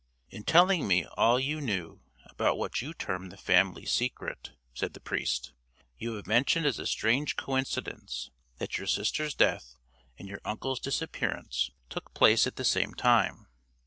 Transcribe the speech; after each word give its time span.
"In 0.31 0.43
telling 0.45 0.87
me 0.87 1.05
all 1.15 1.39
you 1.39 1.61
knew 1.61 2.01
about 2.25 2.57
what 2.57 2.81
you 2.81 2.91
term 2.91 3.29
the 3.29 3.37
Family 3.37 3.85
Secret," 3.85 4.51
said 4.73 4.95
the 4.95 4.99
priest, 4.99 5.53
"you 5.99 6.13
have 6.15 6.25
mentioned 6.25 6.65
as 6.65 6.79
a 6.79 6.87
strange 6.87 7.35
coincidence 7.35 8.31
that 8.57 8.79
your 8.79 8.87
sister's 8.87 9.35
death 9.35 9.75
and 10.17 10.27
your 10.27 10.41
uncle's 10.43 10.79
disappearance 10.79 11.69
took 11.87 12.15
place 12.15 12.47
at 12.47 12.55
the 12.55 12.65
same 12.65 12.95
time. 12.95 13.45